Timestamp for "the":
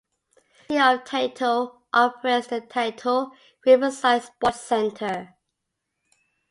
0.67-0.79, 2.47-2.61